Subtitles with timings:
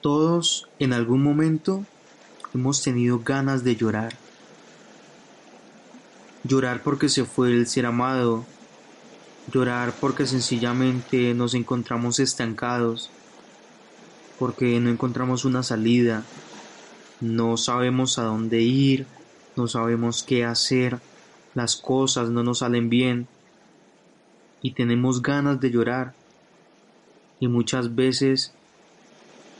[0.00, 1.84] Todos en algún momento
[2.54, 4.16] hemos tenido ganas de llorar.
[6.42, 8.46] Llorar porque se fue el ser amado.
[9.52, 13.10] Llorar porque sencillamente nos encontramos estancados.
[14.38, 16.24] Porque no encontramos una salida.
[17.20, 19.06] No sabemos a dónde ir.
[19.54, 20.98] No sabemos qué hacer.
[21.54, 23.28] Las cosas no nos salen bien.
[24.62, 26.14] Y tenemos ganas de llorar.
[27.38, 28.54] Y muchas veces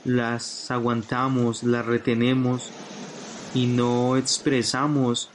[0.03, 2.71] las aguantamos, las retenemos
[3.53, 5.29] y no expresamos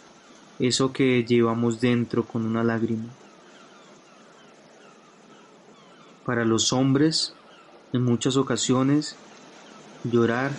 [0.59, 3.09] eso que llevamos dentro con una lágrima.
[6.25, 7.35] Para los hombres,
[7.93, 9.17] en muchas ocasiones,
[10.05, 10.51] llorar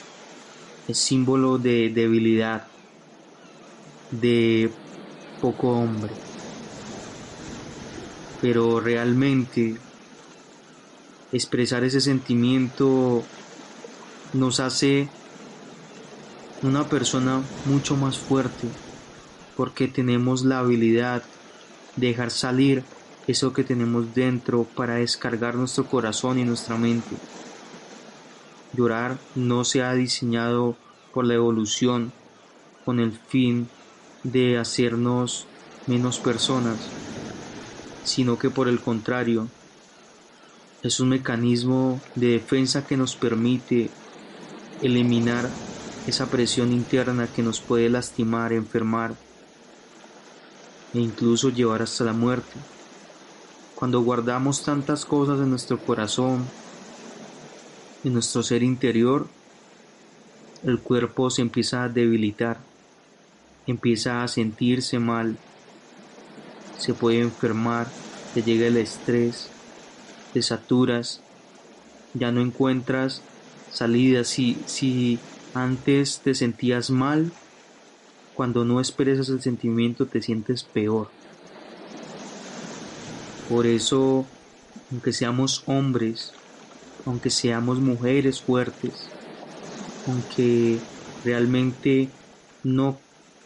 [0.88, 2.68] es símbolo de debilidad,
[4.12, 4.72] de
[5.42, 6.14] poco hombre.
[8.40, 9.78] Pero realmente
[11.34, 13.24] expresar ese sentimiento
[14.34, 15.10] nos hace
[16.64, 18.68] una persona mucho más fuerte
[19.56, 21.24] porque tenemos la habilidad
[21.96, 22.84] de dejar salir
[23.28, 27.16] eso que tenemos dentro para descargar nuestro corazón y nuestra mente.
[28.74, 30.78] Llorar no se ha diseñado
[31.14, 32.14] por la evolución
[32.86, 33.68] con el fin
[34.24, 35.48] de hacernos
[35.88, 36.78] menos personas,
[38.04, 39.48] sino que por el contrario,
[40.84, 43.90] es un mecanismo de defensa que nos permite
[44.82, 45.50] eliminar
[46.08, 49.16] esa presión interna que nos puede lastimar, enfermar
[50.94, 52.58] e incluso llevar hasta la muerte.
[53.76, 56.46] Cuando guardamos tantas cosas en nuestro corazón,
[58.04, 59.28] en nuestro ser interior,
[60.64, 62.58] el cuerpo se empieza a debilitar,
[63.68, 65.38] empieza a sentirse mal,
[66.78, 67.88] se puede enfermar,
[68.34, 69.50] te llega el estrés,
[70.34, 71.22] te saturas,
[72.14, 73.22] ya no encuentras
[73.78, 74.24] salida.
[74.24, 75.20] Si, si
[75.54, 77.32] antes te sentías mal,
[78.34, 81.10] cuando no expresas el sentimiento te sientes peor.
[83.50, 84.26] Por eso,
[84.92, 86.34] aunque seamos hombres,
[87.06, 89.08] aunque seamos mujeres fuertes,
[90.08, 90.80] aunque
[91.24, 92.10] realmente
[92.64, 92.98] no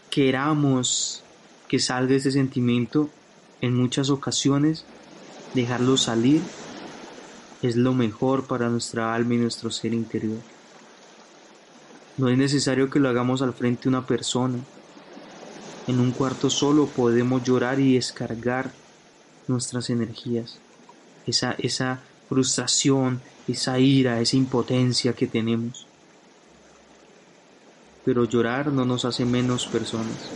[0.09, 1.23] queramos
[1.67, 3.09] que salga ese sentimiento,
[3.61, 4.85] en muchas ocasiones
[5.53, 6.41] dejarlo salir
[7.61, 10.39] es lo mejor para nuestra alma y nuestro ser interior.
[12.17, 14.59] No es necesario que lo hagamos al frente de una persona.
[15.87, 18.71] En un cuarto solo podemos llorar y descargar
[19.47, 20.57] nuestras energías.
[21.25, 25.87] Esa, esa frustración, esa ira, esa impotencia que tenemos.
[28.03, 30.29] Pero llorar no nos hace menos personas.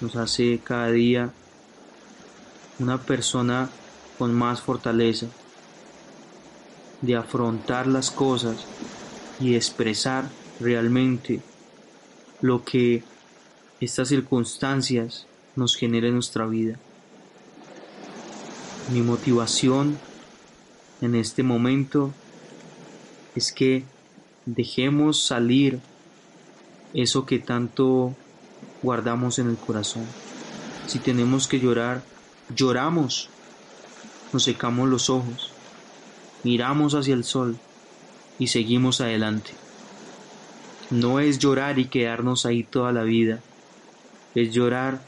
[0.00, 1.32] Nos hace cada día
[2.78, 3.70] una persona
[4.18, 5.26] con más fortaleza,
[7.02, 8.64] de afrontar las cosas
[9.40, 10.28] y expresar
[10.60, 11.40] realmente
[12.40, 13.02] lo que
[13.80, 16.78] estas circunstancias nos generan en nuestra vida.
[18.92, 19.98] Mi motivación
[21.00, 22.12] en este momento
[23.34, 23.84] es que
[24.46, 25.80] dejemos salir
[26.94, 28.14] eso que tanto
[28.82, 30.04] guardamos en el corazón.
[30.86, 32.02] Si tenemos que llorar,
[32.54, 33.28] lloramos,
[34.32, 35.50] nos secamos los ojos
[36.46, 37.58] miramos hacia el sol
[38.38, 39.50] y seguimos adelante.
[40.90, 43.40] No es llorar y quedarnos ahí toda la vida,
[44.36, 45.02] es llorar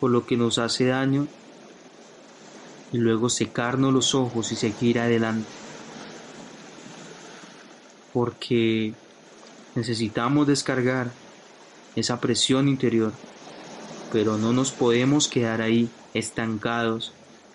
[0.00, 1.28] por lo que nos hace daño
[2.92, 5.48] y luego secarnos los ojos y seguir adelante.
[8.12, 8.92] Porque
[9.76, 11.12] necesitamos descargar
[11.94, 13.12] esa presión interior,
[14.12, 17.12] pero no nos podemos quedar ahí estancados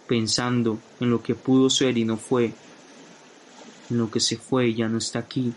[0.07, 2.53] pensando en lo que pudo ser y no fue
[3.89, 5.53] lo que se fue ya no está aquí.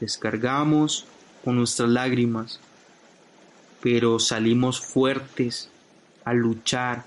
[0.00, 1.06] Descargamos
[1.44, 2.60] con nuestras lágrimas,
[3.80, 5.68] pero salimos fuertes
[6.24, 7.04] a luchar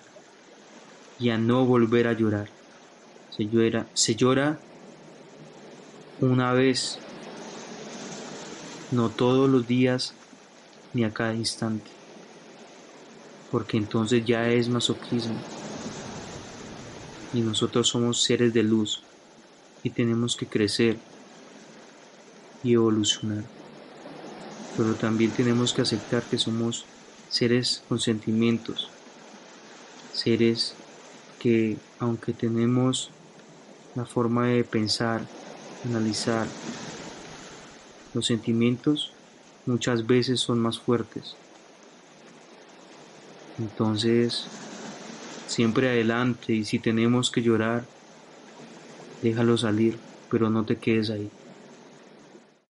[1.20, 2.50] y a no volver a llorar.
[3.36, 4.60] Se llora, se llora
[6.20, 7.00] una vez,
[8.92, 10.14] no todos los días
[10.94, 11.90] ni a cada instante,
[13.52, 15.40] porque entonces ya es masoquismo
[17.34, 19.04] y nosotros somos seres de luz
[19.84, 20.98] y tenemos que crecer
[22.64, 23.44] y evolucionar.
[24.78, 26.86] Pero también tenemos que aceptar que somos
[27.30, 28.90] seres con sentimientos,
[30.14, 30.74] seres
[31.40, 33.12] que aunque tenemos
[33.96, 35.22] la forma de pensar,
[35.86, 36.48] analizar,
[38.14, 39.12] los sentimientos
[39.66, 41.36] muchas veces son más fuertes.
[43.60, 44.46] Entonces,
[45.48, 47.86] siempre adelante y si tenemos que llorar,
[49.22, 50.00] déjalo salir,
[50.30, 51.30] pero no te quedes ahí.